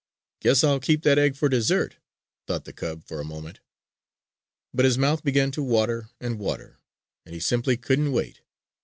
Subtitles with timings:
[0.39, 1.97] "Guess I'll keep that egg for dessert,"
[2.47, 3.59] thought the cub for a moment.
[4.73, 6.79] But his mouth began to water and water,
[7.23, 8.41] and he simply couldn't wait.